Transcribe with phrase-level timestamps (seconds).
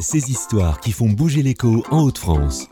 [0.00, 2.68] Ces histoires qui font bouger l'écho en Haute-France.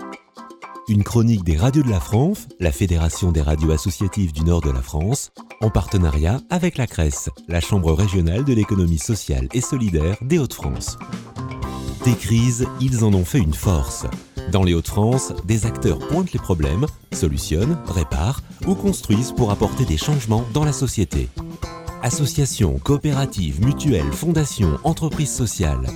[0.89, 4.71] Une chronique des radios de la France, la Fédération des radios associatives du nord de
[4.71, 10.17] la France, en partenariat avec la CRES, la Chambre régionale de l'économie sociale et solidaire
[10.23, 10.99] des Hauts-de-France.
[12.05, 14.07] Des crises, ils en ont fait une force.
[14.53, 19.99] Dans les Hauts-de-France, des acteurs pointent les problèmes, solutionnent, réparent ou construisent pour apporter des
[19.99, 21.29] changements dans la société.
[22.05, 25.89] Associations, coopératives, mutuelles, fondations, entreprises sociales.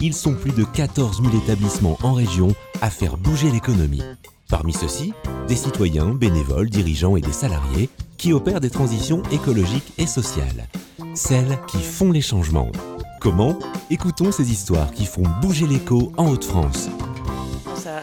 [0.00, 4.02] Ils sont plus de 14 000 établissements en région à faire bouger l'économie.
[4.48, 5.12] Parmi ceux-ci,
[5.48, 10.68] des citoyens, bénévoles, dirigeants et des salariés qui opèrent des transitions écologiques et sociales.
[11.14, 12.70] Celles qui font les changements.
[13.20, 13.58] Comment?
[13.90, 16.88] Écoutons ces histoires qui font bouger l'écho en Haute-France.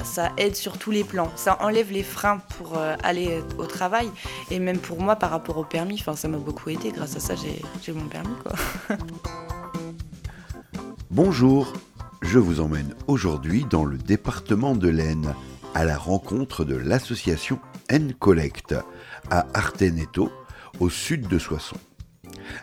[0.03, 1.31] Ça, aide sur tous les plans.
[1.35, 4.09] Ça enlève les freins pour euh, aller au travail.
[4.51, 6.91] Et même pour moi, par rapport au permis, ça m'a beaucoup aidé.
[6.91, 8.35] Grâce à ça, j'ai mon permis.
[8.43, 8.97] Quoi.
[11.15, 11.71] Bonjour,
[12.25, 15.35] je vous emmène aujourd'hui dans le département de l'Aisne,
[15.73, 18.75] à la rencontre de l'association N Collect,
[19.29, 20.31] à Arteneto,
[20.79, 21.77] au sud de Soissons.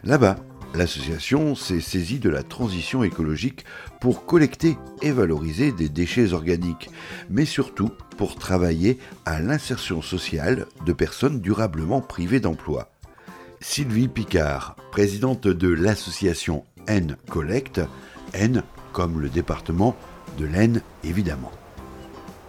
[0.05, 0.37] Là-bas,
[0.75, 3.67] L'association s'est saisie de la transition écologique
[4.01, 6.89] pour collecter et valoriser des déchets organiques,
[7.29, 12.91] mais surtout pour travailler à l'insertion sociale de personnes durablement privées d'emploi.
[13.61, 17.83] Sylvie Picard, présidente de l'association N Collect,
[18.33, 18.63] N
[18.93, 19.97] comme le département
[20.39, 21.51] de l'Aisne évidemment.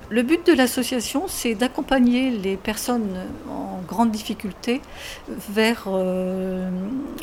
[0.09, 3.17] Le but de l'association, c'est d'accompagner les personnes
[3.49, 4.81] en grande difficulté
[5.49, 6.69] vers euh,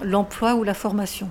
[0.02, 1.30] l'emploi ou la formation.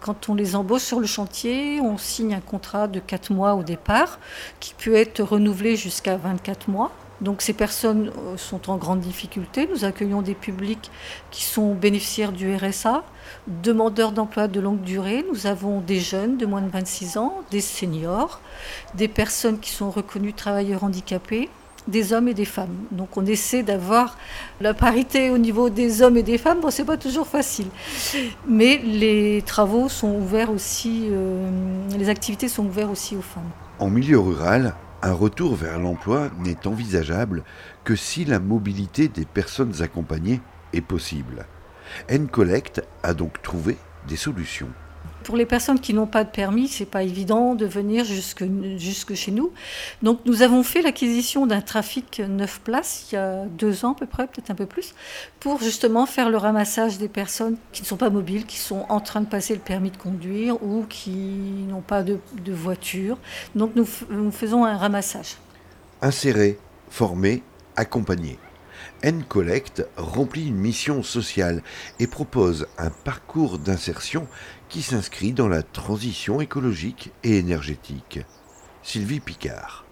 [0.00, 3.62] Quand on les embauche sur le chantier, on signe un contrat de 4 mois au
[3.62, 4.20] départ,
[4.60, 6.92] qui peut être renouvelé jusqu'à 24 mois.
[7.20, 9.68] Donc ces personnes euh, sont en grande difficulté.
[9.70, 10.90] Nous accueillons des publics
[11.30, 13.04] qui sont bénéficiaires du RSA,
[13.46, 15.24] demandeurs d'emploi de longue durée.
[15.30, 18.40] Nous avons des jeunes de moins de 26 ans, des seniors,
[18.94, 21.50] des personnes qui sont reconnues travailleurs handicapés
[21.88, 22.74] des hommes et des femmes.
[22.90, 24.16] Donc on essaie d'avoir
[24.60, 26.60] la parité au niveau des hommes et des femmes.
[26.60, 27.66] Bon, c'est pas toujours facile,
[28.46, 31.48] mais les travaux sont ouverts aussi, euh,
[31.96, 33.50] les activités sont ouvertes aussi aux femmes.
[33.78, 37.44] En milieu rural, un retour vers l'emploi n'est envisageable
[37.84, 40.40] que si la mobilité des personnes accompagnées
[40.72, 41.46] est possible.
[42.08, 44.70] N-Collect a donc trouvé des solutions.
[45.24, 48.44] Pour les personnes qui n'ont pas de permis, c'est pas évident de venir jusque,
[48.76, 49.52] jusque chez nous.
[50.02, 53.94] Donc nous avons fait l'acquisition d'un trafic 9 places il y a deux ans à
[53.94, 54.94] peu près, peut-être un peu plus,
[55.38, 59.00] pour justement faire le ramassage des personnes qui ne sont pas mobiles, qui sont en
[59.00, 61.10] train de passer le permis de conduire ou qui
[61.68, 63.18] n'ont pas de, voiture.
[63.54, 65.36] Donc nous, nous faisons un ramassage.
[66.02, 66.58] Insérer,
[66.88, 67.42] former,
[67.76, 68.38] accompagner.
[69.02, 71.62] N-Collect remplit une mission sociale
[71.98, 74.26] et propose un parcours d'insertion
[74.68, 78.20] qui s'inscrit dans la transition écologique et énergétique.
[78.82, 79.84] Sylvie Picard.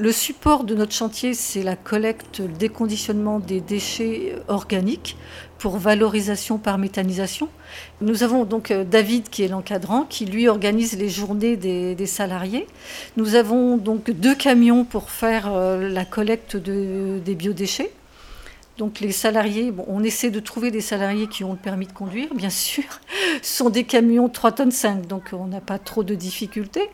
[0.00, 5.16] Le support de notre chantier, c'est la collecte, le déconditionnement des déchets organiques
[5.58, 7.48] pour valorisation par méthanisation.
[8.00, 12.68] Nous avons donc euh, David qui est l'encadrant, qui lui organise les journées des, salariés.
[13.16, 17.90] Nous avons donc deux camions pour faire euh, la collecte des biodéchets.
[18.78, 22.32] Donc les salariés, on essaie de trouver des salariés qui ont le permis de conduire,
[22.32, 22.84] bien sûr.
[23.42, 26.88] Ce sont des camions 3 tonnes 5, donc on n'a pas trop de difficultés.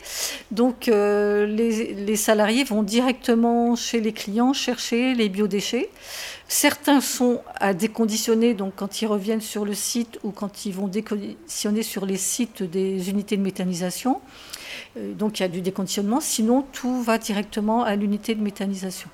[0.49, 5.91] Donc euh, les, salariés vont directement chez les clients chercher les biodéchets.
[6.47, 10.87] Certains sont à déconditionner, donc quand ils reviennent sur le site ou quand ils vont
[10.87, 14.21] déconditionner sur les sites des unités de méthanisation.
[14.97, 19.09] Euh, donc il y a du déconditionnement, sinon tout va directement à l'unité de méthanisation.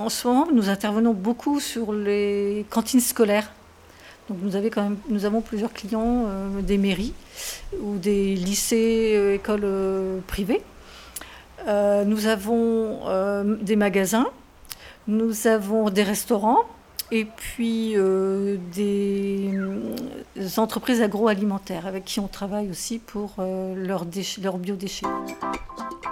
[0.00, 3.52] En ce moment, nous intervenons beaucoup sur les cantines scolaires.
[4.30, 7.12] Nous avons plusieurs clients euh, des mairies
[7.82, 10.62] ou des lycées, euh, écoles euh, privées.
[11.66, 13.00] nous avons
[13.60, 14.28] des magasins,
[15.06, 16.64] nous avons des restaurants
[17.12, 17.94] et puis
[18.74, 19.50] des
[20.56, 24.06] entreprises agroalimentaires avec qui on travaille aussi pour leurs,
[24.42, 25.06] leurs biodéchets.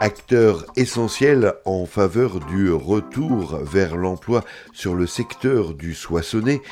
[0.01, 6.63] Acteur essentiel en faveur du retour vers l'emploi sur le secteur du soissonné,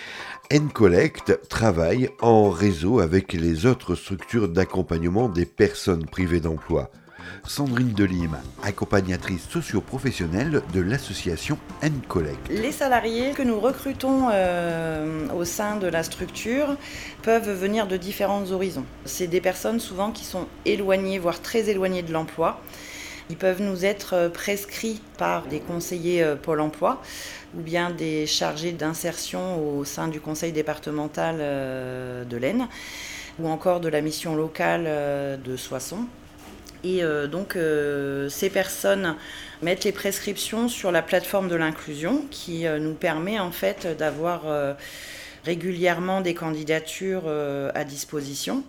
[0.50, 6.92] N-Collect travaille en réseau avec les autres structures d'accompagnement des personnes privées d'emploi.
[7.46, 12.48] Sandrine Delim, accompagnatrice socio-professionnelle de l'association N-Collect.
[12.50, 16.76] Les salariés que nous recrutons euh, au sein de la structure
[17.22, 18.84] peuvent venir de différents horizons.
[19.04, 22.60] C'est des personnes souvent qui sont éloignées, voire très éloignées de l'emploi
[23.28, 27.02] ils peuvent nous être euh, prescrits par des conseillers euh, Pôle emploi
[27.56, 32.68] ou bien des chargés d'insertion au sein du conseil départemental de l'Aisne
[33.40, 34.84] ou encore de la mission locale
[35.42, 36.06] de Soissons.
[36.86, 37.58] Et donc
[38.28, 39.16] ces personnes
[39.60, 44.42] mettent les prescriptions sur la plateforme de l'inclusion qui nous permet en fait d'avoir
[45.44, 47.28] régulièrement des candidatures
[47.74, 48.62] à disposition.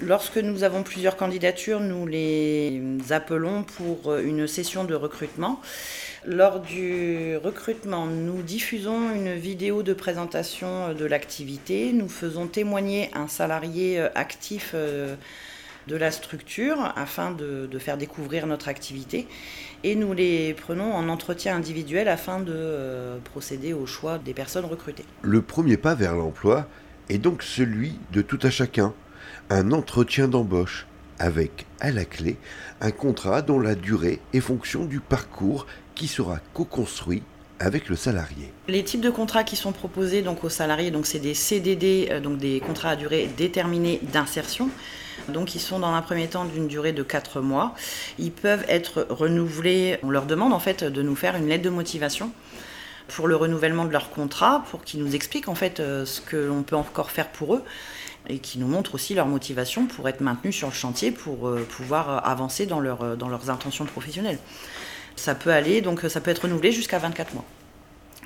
[0.00, 2.80] Lorsque nous avons plusieurs candidatures, nous les
[3.10, 5.60] appelons pour une session de recrutement.
[6.24, 11.92] Lors du recrutement, nous diffusons une vidéo de présentation de l'activité.
[11.92, 15.16] Nous faisons témoigner un salarié actif euh,
[15.88, 19.26] de la structure afin de, faire découvrir notre activité.
[19.84, 24.64] Et nous les prenons en entretien individuel afin de euh, procéder au choix des personnes
[24.64, 25.04] recrutées.
[25.22, 26.68] Le premier pas vers l'emploi
[27.08, 28.92] est donc celui de tout à chacun
[29.50, 30.86] un entretien d'embauche
[31.18, 32.36] avec, à la clé,
[32.80, 37.22] un contrat dont la durée est fonction du parcours qui sera co-construit
[37.60, 38.52] avec le salarié.
[38.68, 42.20] Les types de contrats qui sont proposés donc aux salariés, donc c'est des CDD, euh,
[42.20, 44.70] donc des contrats à durée déterminée d'insertion.
[45.28, 47.74] Donc ils sont dans un premier temps d'une durée de 4 mois.
[48.18, 49.98] Ils peuvent être renouvelés.
[50.02, 52.30] On leur demande en fait de nous faire une lettre de motivation
[53.08, 56.36] pour le renouvellement de leur contrat, pour qu'ils nous expliquent en fait euh, ce que
[56.36, 57.64] l'on peut encore faire pour eux
[58.28, 61.66] et qui nous montrent aussi leur motivation pour être maintenus sur le chantier, pour euh,
[61.68, 64.38] pouvoir euh, avancer dans, dans leurs intentions professionnelles.
[65.16, 67.44] Ça peut aller, donc ça peut être renouvelé jusqu'à 24 mois.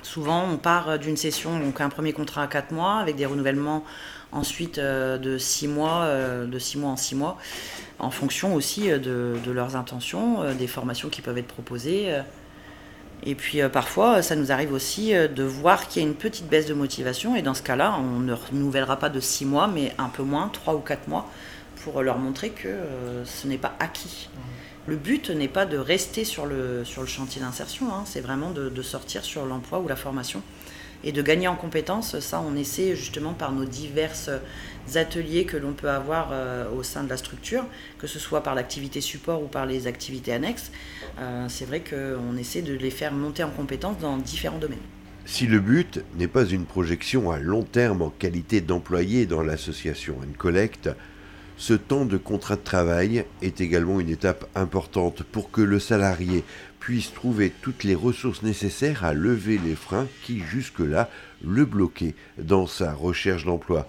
[0.03, 3.83] Souvent, on part d'une session, donc un premier contrat à 4 mois, avec des renouvellements
[4.31, 6.07] ensuite de 6 mois,
[6.45, 7.37] de 6 mois en 6 mois,
[7.99, 12.13] en fonction aussi de, leurs intentions, des formations qui peuvent être proposées.
[13.25, 16.15] Et puis euh, parfois, ça nous arrive aussi euh, de voir qu'il y a une
[16.15, 17.35] petite baisse de motivation.
[17.35, 20.49] Et dans ce cas-là, on ne renouvellera pas de 6 mois, mais un peu moins,
[20.49, 21.29] 3 ou 4 mois,
[21.83, 24.29] pour leur montrer que euh, ce n'est pas acquis.
[24.33, 24.39] Mmh.
[24.87, 28.03] Le but n'est pas de rester sur le, sur le chantier d'insertion, hein.
[28.05, 30.43] c'est vraiment de sortir sur l'emploi ou la formation
[31.03, 32.19] et de gagner en compétences.
[32.19, 34.15] Ça, on essaie justement par nos divers
[34.95, 37.65] ateliers que l'on peut avoir euh, au sein de la structure,
[37.99, 40.71] que ce soit par l'activité support ou par les activités annexes.
[41.19, 44.79] Euh, c'est vrai qu'on essaie de les faire monter en compétences dans différents domaines.
[45.25, 50.17] Si le but n'est pas une projection à long terme en qualité d'employé dans l'association
[50.37, 50.89] Collect,
[51.57, 56.43] ce temps de contrat de travail est également une étape importante pour que le salarié
[56.79, 61.09] puisse trouver toutes les ressources nécessaires à lever les freins qui jusque-là
[61.43, 63.87] le bloquaient dans sa recherche d'emploi.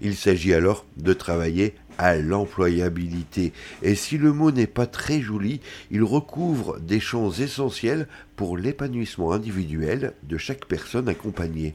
[0.00, 3.52] Il s'agit alors de travailler à l'employabilité.
[3.82, 5.60] Et si le mot n'est pas très joli,
[5.90, 11.74] il recouvre des champs essentiels pour l'épanouissement individuel de chaque personne accompagnée.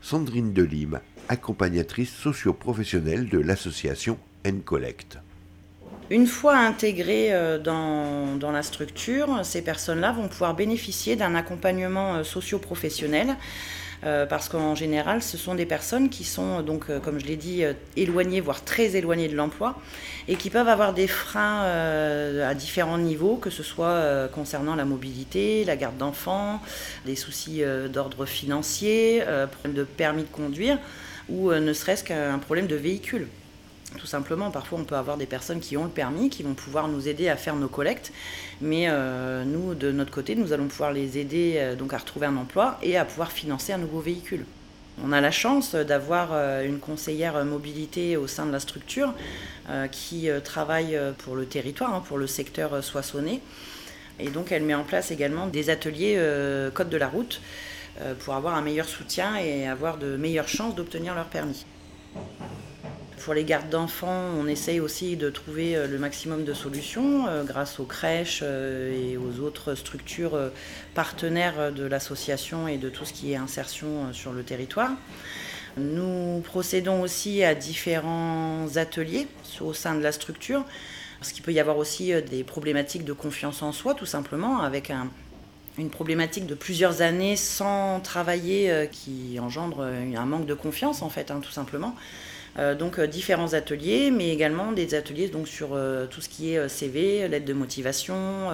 [0.00, 4.18] Sandrine Delim, accompagnatrice socio-professionnelle de l'association
[6.10, 12.24] Une fois intégrées euh, dans, la structure, ces personnes-là vont pouvoir bénéficier d'un accompagnement euh,
[12.24, 13.36] socio-professionnel.
[14.02, 17.64] Euh, parce qu'en général, ce sont des personnes qui sont, donc, comme je l'ai dit,
[17.96, 19.78] éloignées, voire très éloignées de l'emploi,
[20.26, 21.60] et qui peuvent avoir des freins
[22.42, 26.62] à différents niveaux, que ce soit concernant la mobilité, la garde d'enfants,
[27.04, 27.62] des soucis
[27.92, 29.22] d'ordre financier,
[29.66, 30.78] de permis de conduire,
[31.28, 33.28] ou ne serait-ce qu'un problème de véhicule.
[33.98, 36.88] Tout simplement, parfois on peut avoir des personnes qui ont le permis, qui vont pouvoir
[36.88, 38.12] nous aider à faire nos collectes,
[38.60, 42.26] mais euh, nous, de notre côté, nous allons pouvoir les aider euh, donc à retrouver
[42.26, 44.44] un emploi et à pouvoir financer un nouveau véhicule.
[45.02, 49.14] On a la chance d'avoir euh, une conseillère mobilité au sein de la structure
[49.92, 53.40] qui travaille pour le territoire, hein, pour le secteur soissonné.
[54.18, 56.20] Et donc elle met en place également des ateliers
[56.74, 57.40] code de la route
[58.18, 61.66] pour avoir un meilleur soutien et avoir de meilleures chances d'obtenir leur permis.
[63.24, 67.44] Pour les gardes d'enfants, on essaye aussi de trouver euh, le maximum de solutions euh,
[67.44, 70.38] grâce aux crèches euh, et aux autres structures
[70.94, 74.90] partenaires de l'association et de tout ce qui est insertion sur le territoire.
[75.76, 79.28] Nous procédons aussi à différents ateliers
[79.60, 80.64] au sein de la structure,
[81.18, 84.90] parce qu'il peut y avoir aussi des problématiques de confiance en soi, tout simplement, avec
[85.78, 91.30] une problématique de plusieurs années sans travailler qui engendre un manque de confiance, en fait,
[91.30, 91.94] hein, tout simplement.
[92.58, 96.52] Euh, donc euh, différents ateliers, mais également des ateliers donc, sur euh, tout ce qui
[96.52, 98.50] est CV, l'aide de motivation,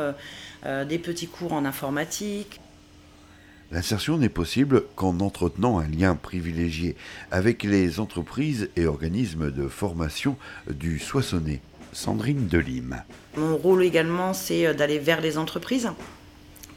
[0.64, 2.60] des petits cours en informatique.
[3.70, 6.96] L'insertion n'est possible qu'en entretenant un lien privilégié
[7.30, 10.36] avec les entreprises et organismes de formation
[10.68, 11.60] du Soissonnais.
[11.92, 13.02] Sandrine Delim.
[13.36, 15.88] Mon rôle également, c'est d'aller vers les entreprises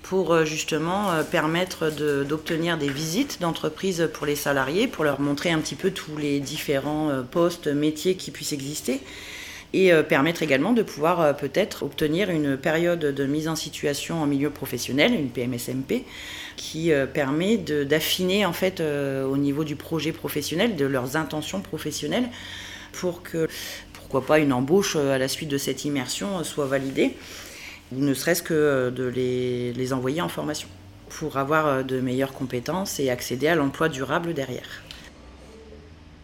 [0.09, 1.91] pour euh, justement euh, permettre
[2.23, 6.39] d'obtenir des visites d'entreprises pour les salariés, pour leur montrer un petit peu tous les
[6.39, 9.01] différents euh, postes, métiers qui puissent exister
[9.71, 14.49] et permettre également de pouvoir peut-être obtenir une période de mise en situation en milieu
[14.49, 16.05] professionnel, une PMSMP,
[16.55, 22.29] qui permet d'affiner en fait au niveau du projet professionnel, de leurs intentions professionnelles,
[22.93, 23.47] pour que
[23.93, 27.13] pourquoi pas une embauche à la suite de cette immersion soit validée,
[27.91, 30.67] ne serait-ce que de les, les envoyer en formation
[31.09, 34.83] pour avoir de meilleures compétences et accéder à l'emploi durable derrière.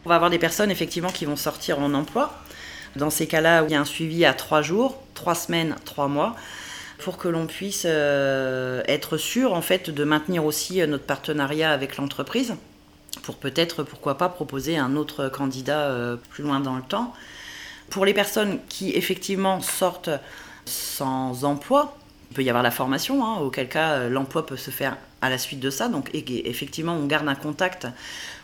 [0.06, 2.32] On va avoir des personnes effectivement qui vont sortir en emploi.
[2.96, 6.36] Dans ces cas-là, il y a un suivi à trois jours, trois semaines, trois mois,
[7.00, 11.72] pour que l'on puisse euh, être sûr en fait de maintenir aussi euh, notre partenariat
[11.72, 12.56] avec l'entreprise,
[13.24, 17.14] pour peut-être pourquoi pas proposer un autre candidat euh, plus loin dans le temps.
[17.90, 20.10] Pour les personnes qui effectivement sortent
[20.66, 21.98] sans emploi,
[22.32, 25.38] il peut y avoir la formation, hein, auquel cas l'emploi peut se faire à la
[25.38, 25.88] suite de ça.
[25.88, 27.88] Donc effectivement, on garde un contact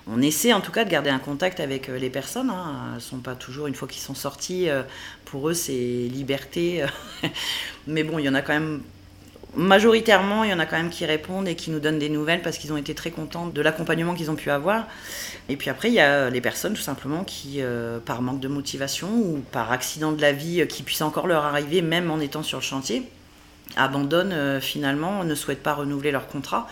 [0.08, 2.50] on essaie en tout cas de garder un contact avec euh, les personnes.
[2.50, 2.94] Hein.
[2.96, 4.84] Elles sont pas toujours, une fois qu'ils sont sortis, euh,
[5.26, 6.84] pour eux c'est liberté.
[7.88, 8.82] Mais bon, il y en a quand même,
[9.56, 12.42] majoritairement, il y en a quand même qui répondent et qui nous donnent des nouvelles
[12.42, 14.88] parce qu'ils ont été très contents de l'accompagnement qu'ils ont pu avoir.
[15.50, 18.48] Et puis après, il y a les personnes tout simplement qui, euh, par manque de
[18.48, 22.44] motivation ou par accident de la vie qui puisse encore leur arriver, même en étant
[22.44, 23.04] sur le chantier,
[23.76, 26.68] abandonnent finalement, ne souhaitent pas renouveler leur contrat.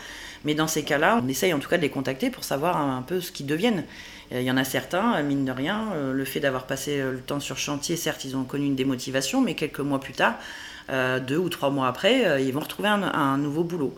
[0.46, 3.02] Mais dans ces cas-là, on essaye en tout cas de les contacter pour savoir un
[3.02, 3.84] peu ce qu'ils deviennent.
[4.32, 7.20] Il y en a certains, mine de rien, euh, le fait d'avoir passé euh, le
[7.20, 10.79] temps sur chantier, certes, ils ont connu une démotivation, mais quelques mois plus tard, euh,
[11.28, 13.96] deux ou trois mois après, ils vont retrouver un, nouveau boulot.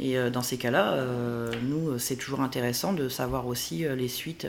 [0.00, 0.96] Et dans ces cas-là,
[1.62, 4.46] nous, c'est toujours intéressant de savoir aussi les suites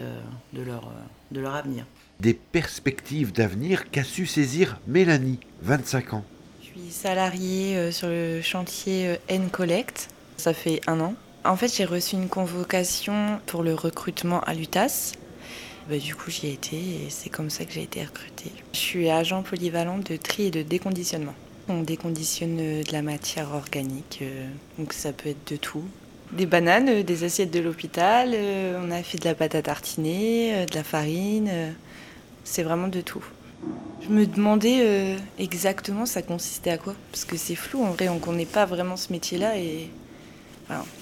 [0.53, 0.91] de leur,
[1.31, 1.85] de leur avenir.
[2.19, 6.23] Des perspectives d'avenir qu'a su saisir Mélanie, 25 ans.
[6.61, 10.09] Je suis salariée sur le chantier N-Collect.
[10.37, 11.15] Ça fait un an.
[11.45, 15.13] En fait, j'ai reçu une convocation pour le recrutement à l'UTAS.
[15.87, 18.51] Bah, du coup, j'y ai été et c'est comme ça que j'ai été recrutée.
[18.73, 21.35] Je suis agent polyvalent de tri et de déconditionnement.
[21.67, 25.83] On déconditionne euh, de la matière organique, euh, donc ça peut être de tout.
[26.31, 28.35] Des bananes, euh, des assiettes de l'hôpital,
[28.83, 31.73] on a fait de la pâte à tartiner, de la farine,
[32.43, 33.23] c'est vraiment de tout.
[34.03, 38.19] Je me demandais exactement ça consistait à quoi, parce que c'est flou en vrai, on
[38.19, 39.89] connaît pas vraiment ce métier-là et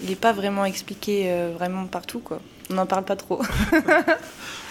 [0.01, 2.39] il n'est pas vraiment expliqué vraiment partout, quoi.
[2.69, 3.41] On n'en parle pas trop.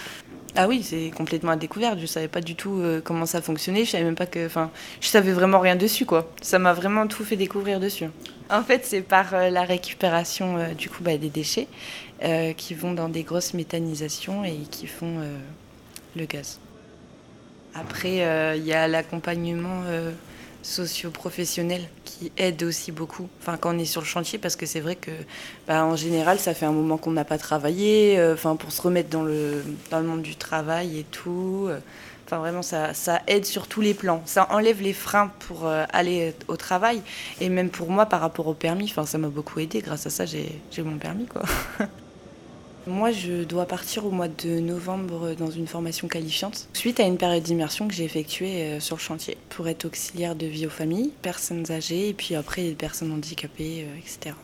[0.55, 1.99] ah oui, c'est complètement à découverte.
[1.99, 3.85] Je savais pas du tout euh, comment ça fonctionnait.
[3.85, 4.69] Je savais même pas que, enfin,
[5.01, 6.31] je savais vraiment rien dessus, quoi.
[6.41, 8.05] Ça m'a vraiment tout fait découvrir dessus.
[8.49, 11.67] En fait, c'est par euh, la récupération du coup bah, des déchets
[12.55, 15.19] qui vont dans des grosses méthanisations et qui font
[16.15, 16.61] le gaz.
[17.75, 19.81] Après, il y a l'accompagnement
[20.63, 23.27] socio-professionnels qui aident aussi beaucoup.
[23.41, 25.11] Enfin, quand on est sur le chantier, parce que c'est vrai que,
[25.67, 28.17] bah, en général, ça fait un moment qu'on n'a pas travaillé.
[28.17, 31.67] Euh, enfin, pour se remettre dans le dans le monde du travail et tout.
[31.69, 31.79] Euh,
[32.25, 34.23] enfin, vraiment, ça, ça aide sur tous les plans.
[34.25, 37.01] Ça enlève les freins pour euh, aller au travail.
[37.41, 39.81] Et même pour moi, par rapport au permis, enfin, ça m'a beaucoup aidé.
[39.81, 41.43] Grâce à ça, j'ai mon permis, quoi.
[42.85, 47.17] Moi, je dois partir au mois de novembre dans une formation qualifiante, suite à une
[47.17, 50.71] période d'immersion que j'ai effectuée euh, sur le chantier pour être auxiliaire de vie aux
[50.71, 54.35] familles, personnes âgées et puis après les personnes handicapées, euh, etc.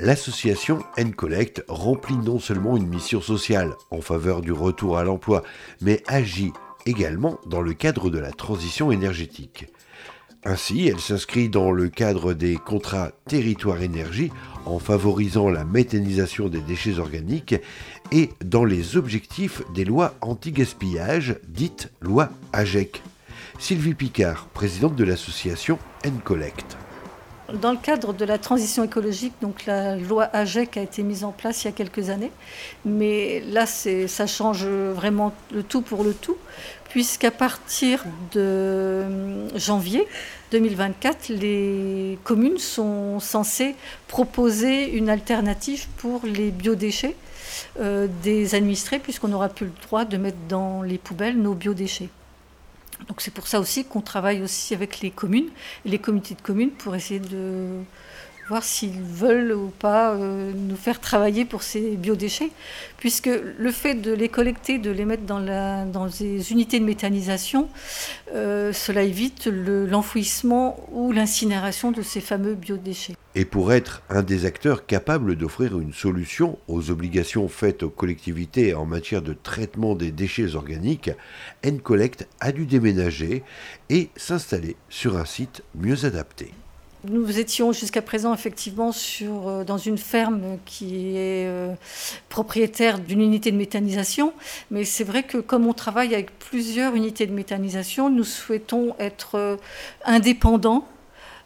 [0.00, 5.44] L'association N-Collect remplit non seulement une mission sociale en faveur du retour à l'emploi,
[5.80, 6.52] mais agit
[6.86, 9.66] également dans le cadre de la transition énergétique.
[10.46, 14.30] Ainsi, elle s'inscrit dans le cadre des contrats territoire énergie
[14.66, 17.54] en favorisant la méthanisation des déchets organiques
[18.12, 23.02] et dans les objectifs des lois anti-gaspillage, dites loi AGEC.
[23.58, 26.76] Sylvie Picard, présidente de l'association N-Collect.
[27.52, 31.32] Dans le cadre de la transition écologique, donc la loi AGEC a été mise en
[31.32, 32.32] place il y a quelques années,
[32.86, 36.38] mais là ça change vraiment le tout pour le tout,
[36.88, 40.06] puisqu'à partir de euh, janvier
[40.52, 43.74] 2024, les communes sont censées
[44.08, 47.14] proposer une alternative pour les biodéchets
[47.78, 52.08] euh, des administrés, puisqu'on n'aura plus le droit de mettre dans les poubelles nos biodéchets.
[53.08, 55.48] Donc c'est pour ça aussi qu'on travaille aussi avec les communes
[55.84, 57.82] et les comités de communes pour essayer de
[58.48, 62.50] voir s'ils veulent ou pas euh, nous faire travailler pour ces biodéchets,
[62.98, 66.84] puisque le fait de les collecter, de les mettre dans, la, dans les unités de
[66.84, 67.68] méthanisation,
[68.34, 73.14] euh, cela évite l'enfouissement ou l'incinération de ces fameux biodéchets.
[73.34, 78.74] Et pour être un des acteurs capables d'offrir une solution aux obligations faites aux collectivités
[78.74, 81.10] en matière de traitement des déchets organiques,
[81.62, 83.42] N-Collect a dû déménager
[83.90, 86.52] et s'installer sur un site mieux adapté.
[87.06, 91.74] Nous étions jusqu'à présent effectivement sur, euh, dans une ferme qui est euh,
[92.30, 94.32] propriétaire d'une unité de méthanisation,
[94.70, 99.34] mais c'est vrai que comme on travaille avec plusieurs unités de méthanisation, nous souhaitons être
[99.34, 99.56] euh,
[100.06, 100.88] indépendants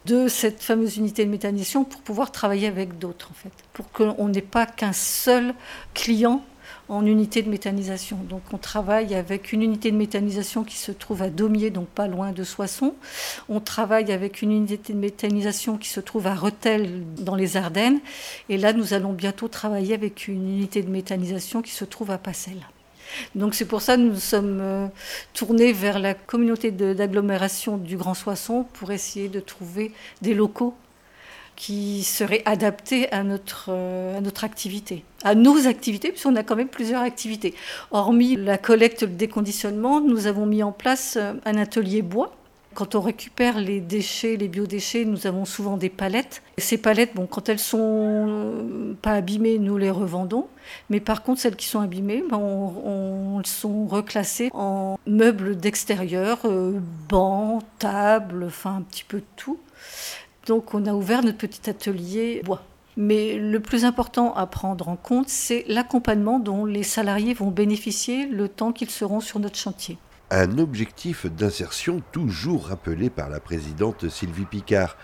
[0.06, 4.28] de cette fameuse unité de méthanisation pour pouvoir travailler avec d'autres en fait, pour qu'on
[4.28, 5.54] n'ait pas qu'un seul
[5.92, 6.44] client
[6.88, 8.18] en unité de méthanisation.
[8.28, 12.06] Donc on travaille avec une unité de méthanisation qui se trouve à Daumier, donc pas
[12.06, 12.94] loin de Soissons.
[13.48, 18.00] On travaille avec une unité de méthanisation qui se trouve à Rethel, dans les Ardennes.
[18.48, 22.18] Et là, nous allons bientôt travailler avec une unité de méthanisation qui se trouve à
[22.18, 22.56] Passel.
[23.34, 24.86] Donc c'est pour ça que nous sommes euh,
[25.32, 29.92] tournés vers la communauté d'agglomération du Grand Soissons pour essayer de trouver
[30.22, 30.74] des locaux
[31.58, 36.56] qui seraient adaptés à notre, euh, à notre activité, à nos activités, puisqu'on a quand
[36.56, 37.54] même plusieurs activités.
[37.90, 42.32] Hormis la collecte, le déconditionnement, nous avons mis en place euh, un atelier bois
[42.78, 46.42] quand on récupère les déchets, les biodéchets, nous avons souvent des palettes.
[46.58, 47.78] ces palettes, bon, quand elles sont
[48.28, 50.46] euh, pas abîmées, nous les revendons.
[50.88, 56.78] Mais par contre, celles qui sont abîmées, ben, on, sont reclassées en meubles d'extérieur, euh,
[57.08, 59.58] bancs, tables, enfin un petit peu de tout.
[60.48, 62.62] Donc on a ouvert notre petit atelier bois.
[62.96, 68.26] Mais le plus important à prendre en compte, c'est l'accompagnement dont les salariés vont bénéficier
[68.26, 69.98] le temps qu'ils seront sur notre chantier
[70.30, 74.96] un objectif d'insertion toujours rappelé par la présidente Sylvie Picard,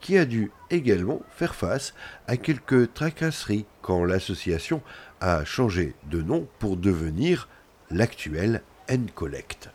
[0.00, 1.94] qui a dû également faire face
[2.26, 4.82] à quelques tracasseries quand l'association
[5.20, 7.48] a changé de nom pour devenir
[7.90, 9.70] l'actuelle N-Collect.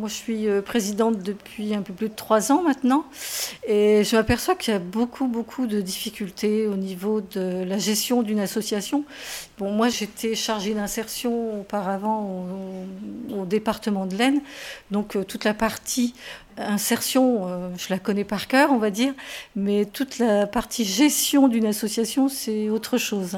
[0.00, 3.04] Moi, je suis euh, présidente depuis un peu plus de trois ans maintenant
[3.68, 8.22] et je m'aperçois qu'il y a beaucoup, beaucoup de difficultés au niveau de la gestion
[8.22, 9.04] d'une association.
[9.60, 12.46] Bon, moi, j'étais chargée d'insertion auparavant
[13.30, 14.40] au, département de l'Aisne,
[14.90, 16.14] donc euh, toute la partie
[16.56, 19.12] insertion, euh, je la connais par cœur, on va dire,
[19.56, 23.36] mais toute la partie gestion d'une association, c'est autre chose.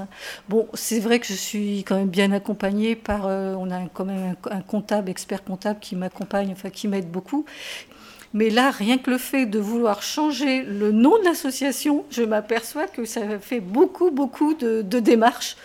[0.48, 4.04] Bon, c'est vrai que je suis quand même bien accompagnée par, euh, on a quand
[4.04, 7.44] même un, comptable, expert comptable qui m'accompagne, enfin qui m'aide beaucoup.
[8.32, 12.86] Mais là, rien que le fait de vouloir changer le nom de l'association, je m'aperçois
[12.86, 15.56] que ça fait beaucoup, beaucoup de démarches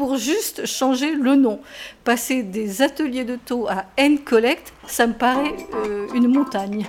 [0.00, 1.60] pour juste changer le nom.
[2.04, 6.86] Passer des ateliers de taux à N-Collect, ça me paraît euh, une montagne.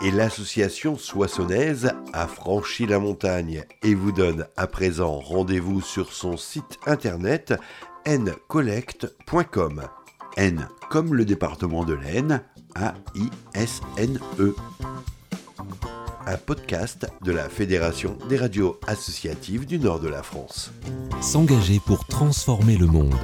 [0.00, 6.38] Et l'association soissonnaise a franchi la montagne et vous donne à présent rendez-vous sur son
[6.38, 7.52] site internet
[8.06, 9.82] ncollect.com.
[10.38, 12.40] N comme le département de l'Aisne,
[12.76, 14.54] A-I-S-N-E
[16.28, 20.70] un podcast de la Fédération des radios associatives du nord de la France.
[21.22, 23.14] S'engager pour transformer le monde.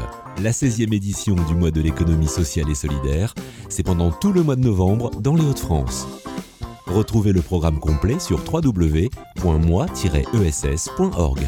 [0.42, 3.34] La 16e édition du mois de l'économie sociale et solidaire,
[3.68, 6.08] c'est pendant tout le mois de novembre dans les Hauts-de-France.
[6.86, 11.40] Retrouvez le programme complet sur www.moi-ess.org.